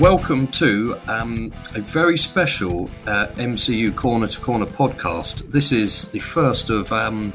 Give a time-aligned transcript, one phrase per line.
[0.00, 5.50] welcome to um, a very special uh, MCU Corner to Corner podcast.
[5.50, 7.32] This is the first of um,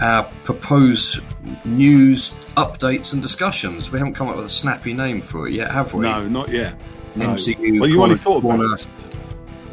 [0.00, 1.20] our proposed
[1.64, 3.90] news updates and discussions.
[3.90, 6.02] We haven't come up with a snappy name for it yet, have we?
[6.02, 6.78] No, not yet.
[7.16, 7.28] No.
[7.30, 7.80] MCU.
[7.80, 8.76] Well, you Corner only to thought about Corner.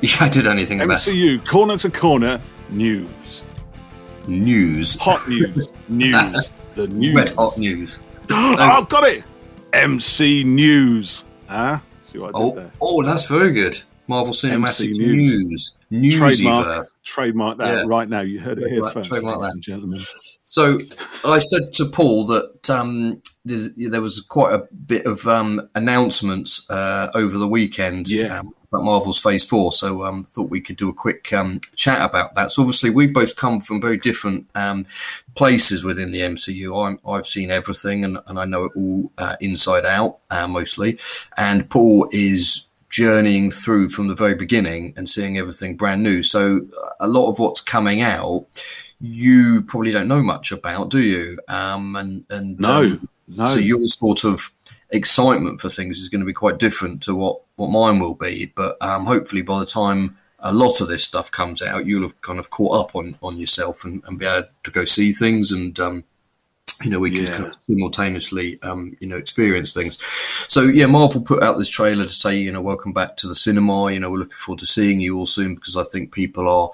[0.01, 3.43] Yeah, I did anything about MCU corner to corner news,
[4.27, 4.95] news.
[4.95, 7.15] hot news, news, the news.
[7.15, 7.99] Red hot news.
[8.29, 9.23] oh, I've got it.
[9.73, 11.25] MC News.
[11.49, 12.71] Ah, see what I did Oh, there?
[12.81, 13.79] oh, that's very good.
[14.07, 15.73] Marvel Cinematic MC News.
[15.89, 16.17] News.
[16.17, 17.83] Trademark, trademark that Yeah.
[17.87, 18.21] right now.
[18.21, 19.59] You heard it here Trademark- first, trademark that.
[19.59, 19.99] gentlemen.
[20.41, 20.79] So
[21.25, 27.09] I said to Paul that um, there was quite a bit of um, announcements uh,
[27.13, 28.39] over the weekend Yeah.
[28.39, 29.71] um, about Marvel's Phase Four.
[29.71, 32.51] So um, thought we could do a quick um, chat about that.
[32.51, 34.85] So obviously we've both come from very different um,
[35.35, 36.87] places within the MCU.
[36.87, 40.99] I'm, I've seen everything and, and I know it all uh, inside out uh, mostly,
[41.37, 46.23] and Paul is journeying through from the very beginning and seeing everything brand new.
[46.23, 48.45] So uh, a lot of what's coming out
[48.99, 51.37] you probably don't know much about, do you?
[51.47, 53.45] Um, and and No, um, no.
[53.45, 54.51] so your sort of
[54.89, 58.51] excitement for things is going to be quite different to what what mine will be.
[58.55, 62.19] But um, hopefully, by the time a lot of this stuff comes out, you'll have
[62.21, 65.51] kind of caught up on on yourself and, and be able to go see things
[65.51, 65.77] and.
[65.79, 66.03] Um,
[66.83, 67.31] you know, we can Yeah.
[67.31, 69.97] kind of simultaneously, um, you know, experience things.
[70.47, 73.33] So, yeah, Marvel put out this trailer to say, you know, welcome back to the
[73.33, 73.91] cinema.
[73.91, 76.69] You know, we're looking forward to seeing you all soon because I think people are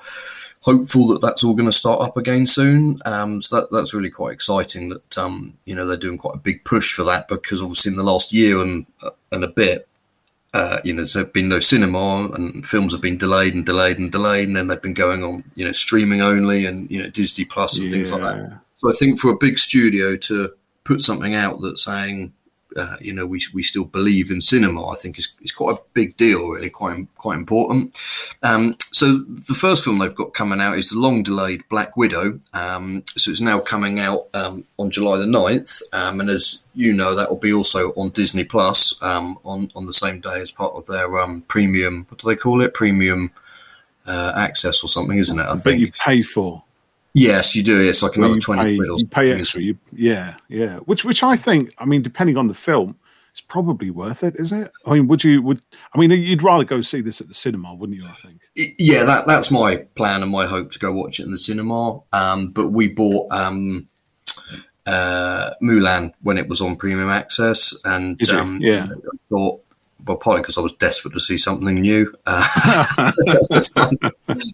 [0.60, 3.00] hopeful that that's all going to start up again soon.
[3.06, 6.40] Um, so that, that's really quite exciting that, um, you know, they're doing quite a
[6.40, 9.88] big push for that because obviously in the last year and, uh, and a bit,
[10.54, 14.12] uh, you know, there's been no cinema and films have been delayed and delayed and
[14.12, 14.48] delayed.
[14.48, 17.80] And then they've been going on, you know, streaming only and, you know, Disney Plus
[17.80, 18.60] and things like that.
[18.76, 22.34] So I think for a big studio to put something out that's saying,
[22.76, 25.82] uh, you know, we, we still believe in cinema, I think is, is quite a
[25.94, 28.00] big deal, really, quite quite important.
[28.42, 32.40] Um, so the first film they've got coming out is the long delayed Black Widow.
[32.54, 35.82] Um, so it's now coming out um, on July the 9th.
[35.94, 39.86] Um, and as you know, that will be also on Disney Plus um, on, on
[39.86, 42.74] the same day as part of their um, premium, what do they call it?
[42.74, 43.32] Premium
[44.06, 45.46] uh, access or something, isn't it?
[45.46, 45.80] I think.
[45.80, 46.64] you pay for.
[47.14, 47.80] Yes, you do.
[47.80, 49.62] It's like another 20 pay, quid or pay extra.
[49.62, 50.78] You, yeah, yeah.
[50.80, 52.96] Which, which I think, I mean, depending on the film,
[53.34, 54.72] it's probably worth it, is it?
[54.86, 55.42] I mean, would you?
[55.42, 55.60] Would
[55.94, 58.06] I mean, you'd rather go see this at the cinema, wouldn't you?
[58.08, 58.42] I think.
[58.78, 62.00] Yeah, that that's my plan and my hope to go watch it in the cinema.
[62.14, 63.88] Um, but we bought um,
[64.86, 68.86] uh, Mulan when it was on premium access, and um, Yeah.
[68.86, 69.63] I thought.
[70.06, 72.46] Well, partly because I was desperate to see something new, uh,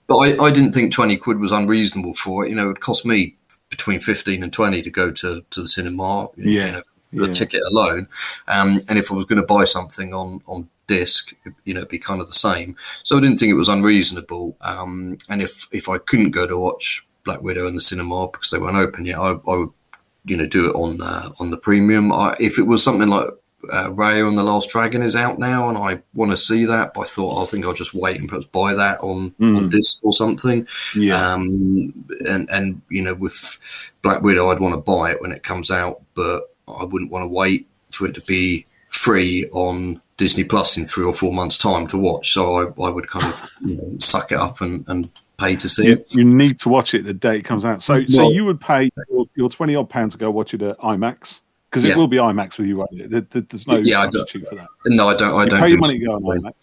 [0.08, 2.50] but I, I didn't think twenty quid was unreasonable for it.
[2.50, 3.36] You know, it would cost me
[3.70, 6.28] between fifteen and twenty to go to, to the cinema.
[6.36, 6.82] you Yeah, know,
[7.14, 7.34] the yeah.
[7.34, 8.08] ticket alone.
[8.48, 11.34] Um, and if I was going to buy something on on disc,
[11.66, 12.76] you know, it'd be kind of the same.
[13.04, 14.56] So I didn't think it was unreasonable.
[14.62, 18.52] Um, and if if I couldn't go to watch Black Widow in the cinema because
[18.52, 19.70] they weren't open yet, I, I would,
[20.26, 22.12] you know, do it on uh, on the premium.
[22.12, 23.28] I, if it was something like
[23.72, 26.94] uh, Raya and the Last Dragon is out now, and I want to see that,
[26.94, 30.00] but I thought I think I'll just wait and perhaps buy that on on disc
[30.04, 30.68] or something.
[30.96, 33.58] Yeah, Um, and and you know, with
[34.02, 37.24] Black Widow, I'd want to buy it when it comes out, but I wouldn't want
[37.24, 41.58] to wait for it to be free on Disney Plus in three or four months'
[41.58, 42.32] time to watch.
[42.32, 45.70] So I, I would kind of you know, suck it up and, and pay to
[45.70, 46.14] see you, it.
[46.14, 47.82] you need to watch it the day it comes out.
[47.82, 50.78] So, so you would pay your, your twenty odd pound to go watch it at
[50.80, 51.96] IMAX because it Yeah.
[51.98, 52.78] will be IMAX with you.
[52.78, 53.10] Won't it?
[53.10, 54.68] There- there- there's no Yeah, substitute for that.
[54.88, 55.40] No, I don't.
[55.40, 55.60] I you don't.
[55.60, 56.54] pay do money to go on IMAX.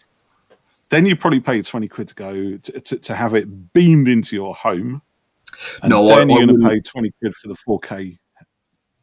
[0.89, 4.35] Then you probably pay twenty quid to go to, to, to have it beamed into
[4.35, 5.01] your home.
[5.81, 8.17] And No, I- you're going to wouldn't- pay twenty quid for the four K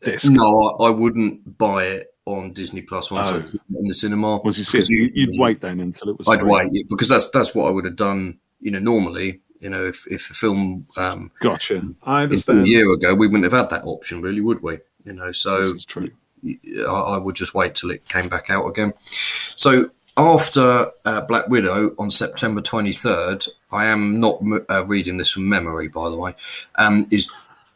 [0.03, 0.31] disc.
[0.31, 3.35] No, I, I wouldn't buy it on Disney Plus once Oh.
[3.37, 4.39] I in the cinema.
[4.39, 6.27] Was you see, because you, you'd wait then until it was.
[6.29, 6.49] I'd free.
[6.49, 8.39] wait because that's that's what I would have done.
[8.61, 11.83] You know, normally, you know, if if a film um, Gotcha.
[12.05, 12.63] I understand.
[12.63, 14.79] A year ago, we wouldn't have had that option, really, would we?
[15.05, 16.11] You know, so This is true.
[16.47, 18.93] I, I would just wait till it came back out again.
[19.57, 25.31] So after uh, Black Widow on September 23rd, I am not m- uh, reading this
[25.31, 26.35] from memory, by the way,
[26.77, 27.31] um, is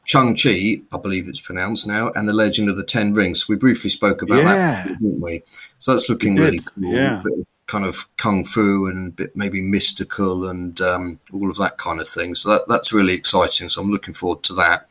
[0.05, 3.49] Shang-Chi, I believe it's pronounced now, and The Legend of the Ten Rings.
[3.49, 4.45] We briefly spoke about Yeah.
[4.85, 5.43] that, didn't we?
[5.81, 6.95] So that's looking really cool.
[6.95, 7.21] yeah.
[7.25, 11.79] Bit of kind of kung fu and bit maybe mystical and um, all of that
[11.79, 12.35] kind of thing.
[12.35, 13.69] So that, that's really exciting.
[13.69, 14.91] So I'm looking forward to that.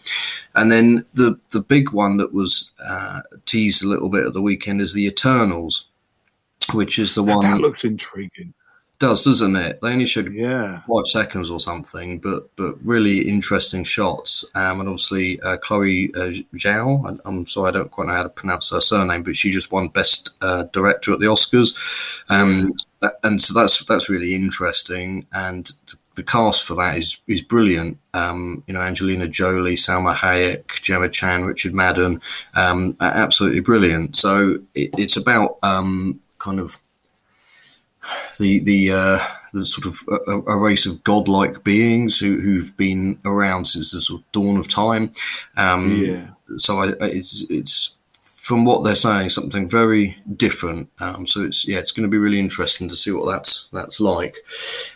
[0.55, 4.41] And then the the big one that was uh, teased a little bit at the
[4.41, 5.87] weekend is the Eternals,
[6.71, 7.41] which is the one.
[7.41, 8.53] That looks intriguing.
[8.99, 9.79] Does, doesn't it?
[9.81, 10.81] They only showed Yeah.
[10.91, 14.43] five seconds or something, but but really interesting shots.
[14.55, 17.05] Um, and obviously uh, Chloe uh, Zhao.
[17.07, 19.71] I- I'm sorry, I don't quite know how to pronounce her surname, but she just
[19.71, 21.75] won Best uh, Director at the Oscars.
[22.29, 22.73] Um,
[23.23, 25.27] and so that's that's really interesting.
[25.31, 25.71] And
[26.15, 27.99] the cast for that is is brilliant.
[28.15, 32.19] Um, you know, Angelina Jolie, Salma Hayek, Gemma Chan, Richard Madden,
[32.55, 34.15] um, absolutely brilliant.
[34.15, 36.79] So it, it's about um, kind of
[38.37, 39.19] the the uh,
[39.53, 44.01] the sort of a, a race of godlike beings who who've been around since the
[44.01, 45.11] sort of dawn of time.
[45.55, 46.27] Um, Yeah.
[46.57, 47.91] So I, it's it's
[48.47, 50.89] from what they're saying something very different.
[51.01, 53.99] Um, so it's yeah, it's going to be really interesting to see what that's that's
[53.99, 54.35] like.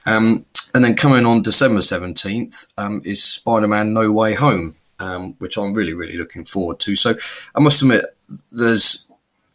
[0.05, 5.35] Um, and then coming on December seventeenth um, is Spider Man No Way Home, um,
[5.39, 6.95] which I'm really really looking forward to.
[6.95, 7.15] So
[7.53, 8.05] I must admit,
[8.53, 9.05] there's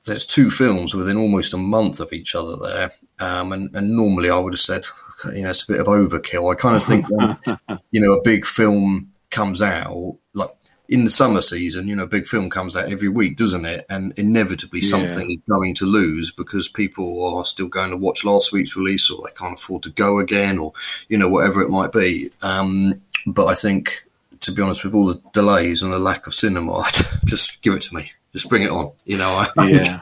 [0.05, 4.31] there's two films within almost a month of each other there, um, and, and normally
[4.31, 4.85] I would have said,
[5.33, 6.53] you know, it's a bit of overkill.
[6.53, 7.37] I kind of think when
[7.91, 10.51] you know a big film comes out, like
[10.89, 13.85] in the summer season, you know, a big film comes out every week, doesn't it?
[13.91, 14.91] And inevitably Yeah.
[14.91, 19.11] something is going to lose because people are still going to watch last week's release,
[19.11, 20.73] or they can't afford to go again, or
[21.09, 22.31] you know, whatever it might be.
[22.43, 24.05] Um, but I think,
[24.43, 26.85] to be honest, with all the delays and the lack of cinema,
[27.25, 28.13] just give it to me.
[28.33, 28.93] Just bring it on.
[29.07, 30.01] You know, I, Yeah.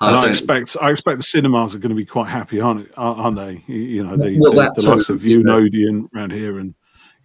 [0.00, 3.36] I I expect I expect the cinemas are going to be quite happy, aren't aren't
[3.36, 3.62] they?
[3.66, 5.58] You- know, the, Well, the, the likes of you know.
[5.58, 6.74] Odeon around here, and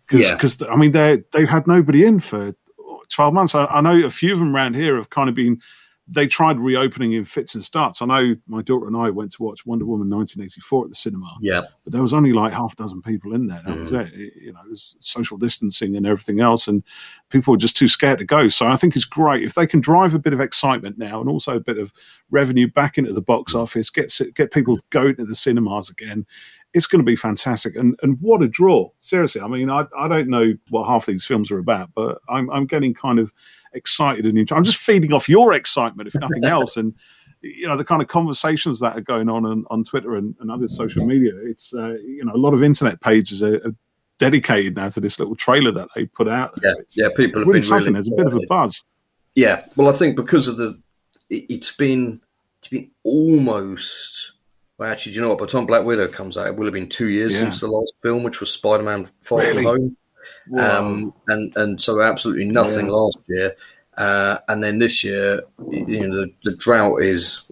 [0.07, 0.68] because Yeah.
[0.68, 2.54] I mean they they've had nobody in for
[3.10, 3.56] twelve months.
[3.56, 5.62] I, I know a few of them around here have kind of been.
[6.09, 8.01] They tried reopening in fits and starts.
[8.01, 11.27] I know my daughter and I went to watch Wonder Woman 1984 at the cinema,
[11.42, 13.62] yeah, but there was only like half a dozen people in there.
[13.65, 14.06] That was Mm.
[14.07, 14.13] it.
[14.13, 16.81] It- You know, it was social distancing and everything else, and
[17.30, 18.48] people were just too scared to go.
[18.48, 21.30] So I think it's great if they can drive a bit of excitement now and
[21.30, 21.92] also a bit of
[22.31, 26.25] revenue back into the box office, get get people going to the cinemas again.
[26.74, 28.89] It's going to be fantastic, and and what a draw!
[29.00, 32.50] Seriously, I mean, I, I don't know what half these films are about, but I'm
[32.51, 33.33] I'm getting kind of
[33.77, 36.94] excited and enjoy- I'm just feeding off your excitement, if nothing else, and
[37.41, 40.51] you know the kind of conversations that are going on on, on Twitter and, and
[40.51, 41.31] other social media.
[41.44, 43.75] It's uh, you know a lot of internet pages are, are
[44.19, 46.57] dedicated now to this little trailer that they put out.
[46.63, 47.09] yeah, It's yeah.
[47.15, 48.83] People have really been really There's a bit of a buzz.
[49.35, 50.81] Yeah, well, I think because of the,
[51.29, 52.19] it, it's been
[52.59, 54.33] it's been almost.
[54.79, 55.39] Well, actually, do you know what?
[55.39, 57.39] By the time Black Widow comes out, it will have been two years Yeah.
[57.41, 59.63] since the last film, which was Spider-Man: Far Really?
[59.63, 59.97] From Home.
[60.57, 62.91] Um, and and so absolutely nothing Yeah.
[62.94, 63.56] last year,
[63.97, 67.44] uh, and then this year, you know, the, the drought is,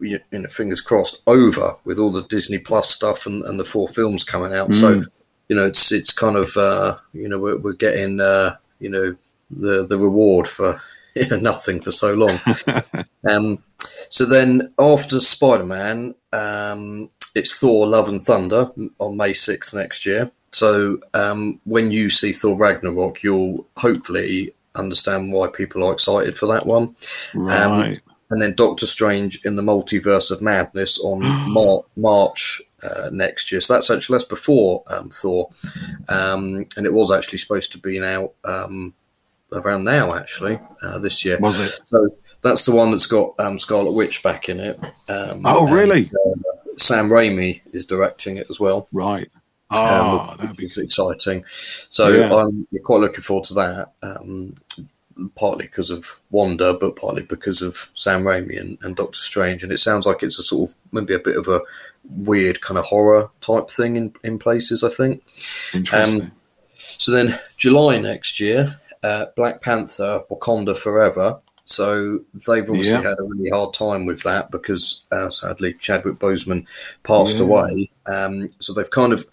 [0.00, 3.88] you know, fingers crossed, over with all the Disney Plus stuff and, and the four
[3.88, 4.72] films coming out.
[4.74, 5.24] So, Mm.
[5.48, 9.14] you know, it's it's kind of, uh, you know, we're, we're getting, uh, you know,
[9.50, 10.80] the the reward for
[11.14, 12.38] you know, nothing for so long.
[13.28, 13.62] um,
[14.08, 20.06] so then after Spider Man, um, it's Thor: Love and Thunder on May sixth next
[20.06, 20.30] year.
[20.52, 26.46] So um, when you see Thor Ragnarok, you'll hopefully understand why people are excited for
[26.46, 26.94] that one.
[27.34, 27.98] right.
[28.30, 31.20] And then Doctor Strange in the Multiverse of Madness on
[31.52, 33.60] Mar- March uh, next year.
[33.60, 35.48] So that's actually that's before um, Thor,
[36.08, 38.92] um, and it was actually supposed to be now um,
[39.52, 41.38] around now, actually uh, this year.
[41.40, 41.80] Was it?
[41.88, 42.10] So
[42.42, 44.76] that's the one that's got um, Scarlet Witch back in it.
[45.08, 46.10] Um, Oh, and really?
[46.76, 48.88] Sam Raimi is directing it as well.
[48.92, 49.28] Right.
[49.70, 51.44] Um, Oh, that'd be exciting.
[51.90, 52.34] So Yeah.
[52.34, 53.92] I'm quite looking forward to that.
[54.02, 54.54] Um,
[55.34, 59.62] partly because of Wanda, but partly because of Sam Raimi and, and Doctor Strange.
[59.62, 61.60] And it sounds like it's a sort of maybe a bit of a
[62.04, 64.84] weird kind of horror type thing in, in places.
[64.84, 65.22] I think.
[65.74, 66.22] interesting.
[66.22, 66.32] Um,
[66.98, 71.40] So then July next year, uh, Black Panther: Wakanda Forever.
[71.68, 73.02] So they've obviously Yeah.
[73.02, 76.64] had a really hard time with that because uh, sadly Chadwick Boseman
[77.02, 77.44] passed Yeah.
[77.44, 77.90] away.
[78.06, 79.26] Um, so they've kind of,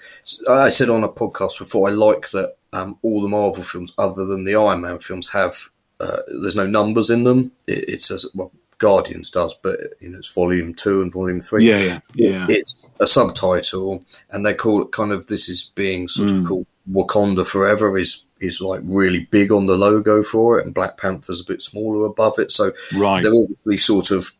[0.49, 4.25] I said on a podcast before, I like that um, all the Marvel films, other
[4.25, 5.69] than the Iron Man films, have
[6.01, 7.53] uh, there's no numbers in them.
[7.67, 11.69] It, it says well, Guardians does, but you know it's Volume Two and Volume Three
[11.69, 12.45] yeah, yeah, yeah.
[12.49, 16.47] it's a subtitle, and they call it kind of this is being sort of Mm.
[16.49, 20.97] called Wakanda Forever is is like really big on the logo for it, and Black
[20.97, 22.51] Panther's a bit smaller above it.
[22.51, 23.23] So right.
[23.23, 24.31] they're obviously sort of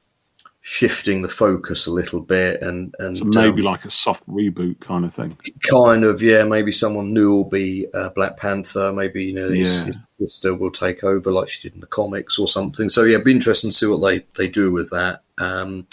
[0.68, 4.80] shifting the focus a little bit, and and So maybe um, like a soft reboot
[4.80, 5.38] kind of thing.
[5.70, 8.92] kind of yeah, maybe someone new will be uh, Black Panther.
[8.92, 9.86] Maybe you know his, Yeah.
[9.86, 12.90] his sister will take over like she did in the comics or something.
[12.90, 15.22] So yeah, it'd be interesting to see what they they do with that.
[15.38, 15.88] Um,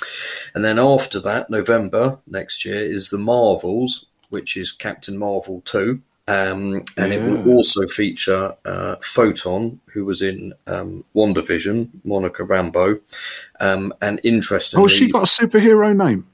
[0.55, 6.01] and then after that, November next year is the Marvels, which is Captain Marvel two.
[6.33, 13.01] Um, and it will also feature uh, Photon, who was in um, WandaVision, Monica Rambeau.
[13.61, 16.27] Um, and interestingly, Oh, she got a superhero name?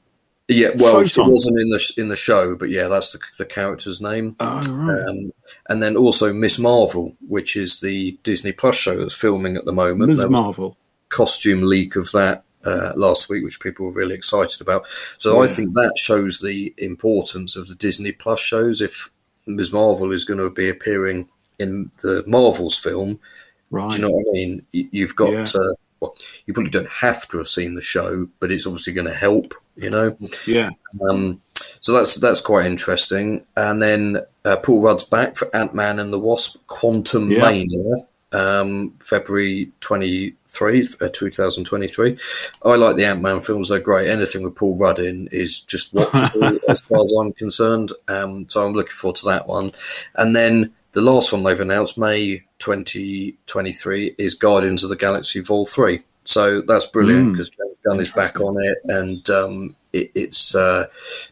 [0.50, 1.32] Yeah, well, she Photon.
[1.32, 4.34] wasn't in the in the show, but yeah, that's the, the character's name.
[4.40, 5.08] Oh, right.
[5.08, 5.32] Um,
[5.68, 9.72] and then also Miss Marvel, which is the Disney Plus show that's filming at the
[9.74, 10.08] moment.
[10.10, 10.76] Was Marvel.
[11.10, 14.86] costume leak of that uh, last week, which people were really excited about.
[15.18, 18.80] So I think that shows the importance of the Disney Plus shows.
[18.80, 19.10] If
[19.48, 19.72] Ms.
[19.72, 21.28] Marvel is going to be appearing
[21.58, 23.18] in the Marvels film,
[23.70, 23.90] Right.
[23.90, 24.66] do you know what I mean?
[24.72, 25.32] You- You've got.
[25.32, 25.44] Yeah.
[25.54, 26.14] Uh, well,
[26.46, 29.52] you probably don't have to have seen the show, but it's obviously going to help.
[29.76, 30.16] You know.
[30.46, 30.70] yeah.
[31.08, 31.40] Um,
[31.80, 33.44] so that's that's quite interesting.
[33.56, 37.40] And then uh, Paul Rudd's back for Ant Man and the Wasp: Quantum Yeah.
[38.32, 42.18] Um, February twenty three, uh, two thousand twenty three.
[42.64, 44.10] I like the Ant Man films; they're great.
[44.10, 47.92] Anything with Paul Rudd in is just watchable as far as I'm concerned.
[48.06, 49.70] Um, so I'm looking forward to that one.
[50.14, 54.96] And then the last one they've announced, May twenty twenty three, is Guardians of the
[54.96, 56.00] Galaxy Vol three.
[56.24, 57.32] So that's brilliant Mm.
[57.32, 60.86] because James Gunn is back on it, and um, it, it's uh,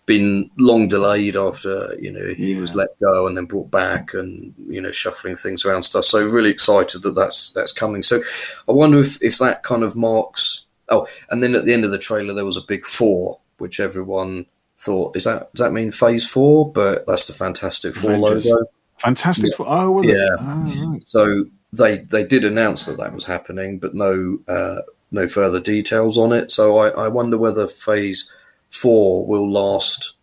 [0.06, 2.60] been long delayed after you know he Yeah.
[2.60, 6.04] was let go and then brought back, and you know shuffling things around stuff.
[6.04, 8.02] So really excited that that's that's coming.
[8.02, 8.22] So
[8.68, 10.64] I wonder if if that kind of marks.
[10.88, 13.80] Oh, and then at the end of the trailer there was a big four, which
[13.80, 14.46] everyone
[14.78, 16.70] thought is that does that mean Phase Four?
[16.72, 18.46] But that's the Fantastic Four Avengers.
[18.46, 18.66] logo.
[18.98, 19.54] Fantastic.
[19.54, 20.12] For, oh, was it?
[20.16, 20.36] Yeah.
[20.40, 21.06] Oh, right.
[21.06, 26.16] So they they did announce that that was happening, but no uh, no further details
[26.18, 26.50] on it.
[26.50, 28.30] So I, I wonder whether Phase
[28.70, 30.14] Four will last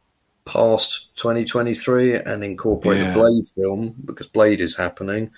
[0.45, 3.13] past 2023 and incorporate Yeah.
[3.13, 5.31] the Blade film because Blade is happening.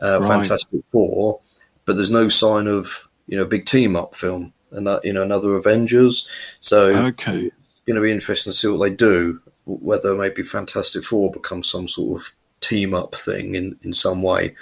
[0.00, 0.28] Uh, Right.
[0.28, 1.40] Fantastic Four,
[1.84, 5.12] but there's no sign of you know a big team up film and that you
[5.12, 6.26] know another Avengers.
[6.60, 7.50] So Okay.
[7.58, 9.40] it's going to be interesting to see what they do.
[9.66, 14.54] Whether maybe Fantastic Four becomes some sort of team up thing in, in some way.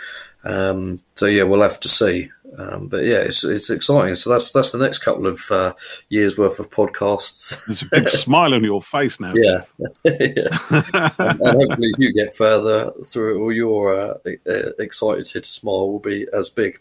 [0.44, 2.30] Um, so yeah, we'll have to see.
[2.58, 4.14] Um, but yeah, it's it's exciting.
[4.14, 5.72] So that's that's the next couple of uh,
[6.08, 7.64] years worth of podcasts.
[7.66, 9.32] There's a big smile on your face now.
[9.34, 9.62] yeah,
[10.04, 10.58] yeah.
[10.70, 14.14] and, and hopefully, you get further through it, all your uh,
[14.48, 16.78] uh, excited smile will be as big.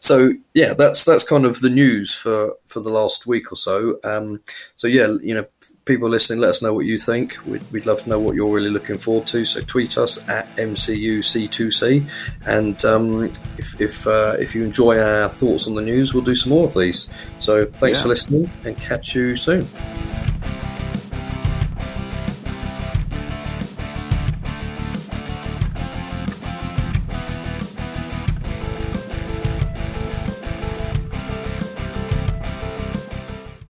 [0.00, 3.98] So yeah, that's that's kind of the news for for the last week or so.
[4.04, 4.40] Um,
[4.76, 5.46] so yeah, you know,
[5.94, 7.36] people listening, let us know what you think.
[7.46, 9.44] We'd, we'd love to know what you're really looking forward to.
[9.44, 12.08] So tweet us at MCUC2C,
[12.46, 16.34] and um, if if uh, if you enjoy our thoughts on the news, we'll do
[16.34, 17.08] some more of these.
[17.40, 18.02] So thanks Yeah.
[18.02, 19.66] for listening, and catch you soon.